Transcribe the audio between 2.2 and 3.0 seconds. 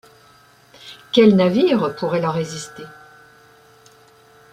leur résister?